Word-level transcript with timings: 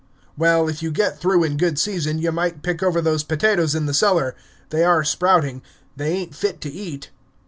"Well, 0.35 0.67
if 0.67 0.81
you 0.81 0.89
get 0.89 1.19
through 1.19 1.43
in 1.43 1.57
good 1.57 1.77
season, 1.77 2.17
you 2.17 2.31
might 2.31 2.63
pick 2.63 2.81
over 2.81 3.01
those 3.01 3.23
potatoes 3.23 3.75
in 3.75 3.85
the 3.85 3.93
cellar; 3.93 4.35
they 4.71 4.83
are 4.83 5.03
sprouting; 5.03 5.61
they 5.95 6.09
ain't 6.11 6.33
fit 6.33 6.59
to 6.61 6.71
eat." 6.71 7.11